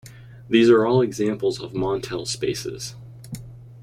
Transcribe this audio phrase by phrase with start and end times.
[0.49, 2.95] These are all examples of Montel spaces.